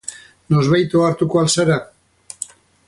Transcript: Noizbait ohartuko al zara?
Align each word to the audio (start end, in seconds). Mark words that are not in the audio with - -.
Noizbait 0.53 0.95
ohartuko 1.01 1.43
al 1.43 1.53
zara? 1.59 1.79